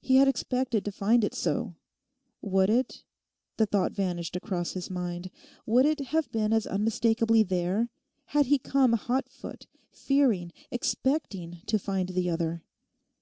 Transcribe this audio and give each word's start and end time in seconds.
He 0.00 0.16
had 0.16 0.28
expected 0.28 0.82
to 0.86 0.90
find 0.90 1.22
it 1.22 1.34
so. 1.34 1.74
Would 2.40 2.70
it 2.70 3.04
(the 3.58 3.66
thought 3.66 3.92
vanished 3.92 4.34
across 4.34 4.72
his 4.72 4.88
mind) 4.88 5.30
would 5.66 5.84
it 5.84 6.06
have 6.06 6.32
been 6.32 6.54
as 6.54 6.66
unmistakably 6.66 7.42
there 7.42 7.90
had 8.28 8.46
he 8.46 8.56
come 8.58 8.94
hot 8.94 9.28
foot, 9.28 9.66
fearing, 9.90 10.52
expecting 10.70 11.60
to 11.66 11.78
find 11.78 12.08
the 12.08 12.30
other? 12.30 12.64